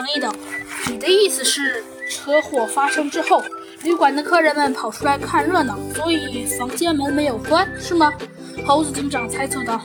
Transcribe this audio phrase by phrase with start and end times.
[0.00, 0.34] 等一等，
[0.88, 3.44] 你的意思是车祸发生之后，
[3.82, 8.10] 旅馆的客人们跑出来看热闹，所以房间门没有关，是吗？
[8.64, 9.82] 猴子警长猜测道。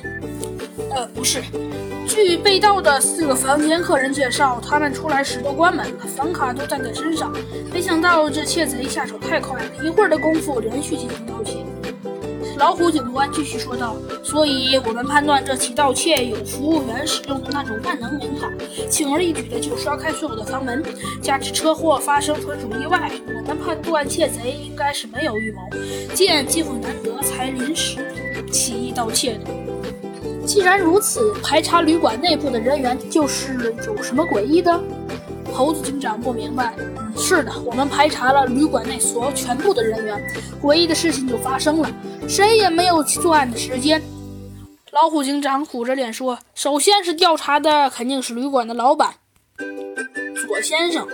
[0.95, 1.43] 呃，不是。
[2.07, 7.33] 据被盗的四个房间客人介绍，他们出来时都关门了，房卡都带在身上。
[7.73, 11.57] 没想到这窃贼下手太快了，一会儿的功夫连续进行盗窃。
[12.57, 18.49] 老虎警官继续说道：“所以我们判断这起盗窃有服务员使用的那种万能门卡，
[18.89, 20.81] 轻而易举的就刷开所有的房门。
[21.21, 25.61] 加之车祸发生纯属意外，我们判断窃贼应该是没有预谋，
[26.13, 27.97] 见机会难得才临时
[28.51, 30.45] 起意盗窃的。
[30.45, 34.79] 既然如此，排查旅馆内部的人员就是有什么诡异的？”
[35.55, 36.75] 猴子警长不明白。
[37.17, 40.21] 是的，我们排查了旅馆内所有全部的人员，
[40.61, 41.89] 诡异的事情就发生了，
[42.27, 44.01] 谁也没有作案的时间。
[44.91, 49.13] 老虎警长苦着脸说：“首先是调查的肯定是旅馆的老板
[50.47, 51.07] 左先生，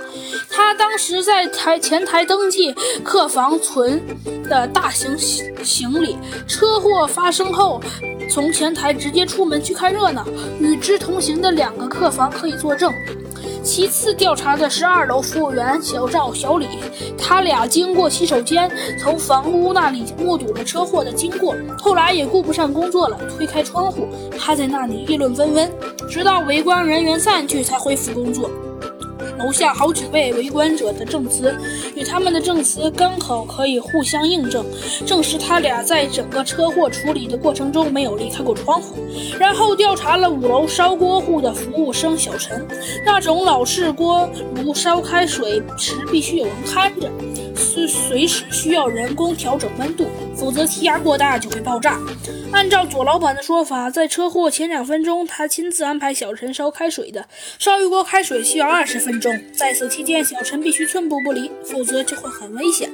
[0.49, 4.01] 他当时在台前台登记客房存
[4.43, 7.81] 的大型行行李，车祸发生后
[8.31, 10.25] 从前台直接出门去看热闹，
[10.57, 12.89] 与之同行的两个客房可以作证。”
[13.61, 16.65] 其次调查的是二楼服务员小赵、小李，
[17.17, 24.07] 他俩经过洗手间，从房屋那里目睹了车祸的经过，后来也顾不上工作了，推开窗户，
[24.39, 25.69] 趴在那里议论纷纷，
[26.09, 28.49] 直到围观人员散去，才恢复工作。
[29.43, 31.55] 楼下好几位围观者的证词
[31.95, 34.63] 与他们的证词刚好可以互相印证，
[35.05, 38.95] 证实他俩在整个车祸处理的过程中没有离开过窗户。
[39.39, 42.65] 然后调查了五楼烧锅户的服务生小陈，
[43.05, 47.09] 那种老式锅炉烧开水时必须有人看着，
[47.55, 51.99] 随随时需要人工调整温度，否则气压过大就会爆炸。
[52.51, 57.27] 按照左老板的说法，在车祸前两分钟，他亲自安排小陈烧开水的，
[57.59, 59.33] 烧一锅开水需要二十分钟。
[59.53, 62.89] 在此期间，小陈必须寸步不离，否则就会很危险。